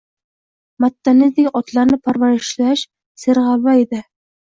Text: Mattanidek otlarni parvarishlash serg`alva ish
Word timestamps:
Mattanidek 0.85 1.59
otlarni 1.61 2.01
parvarishlash 2.09 2.89
serg`alva 3.27 3.81
ish 3.87 4.07